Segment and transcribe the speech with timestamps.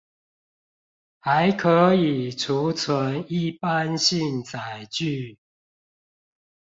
[1.19, 5.37] 還可以儲存一般性載具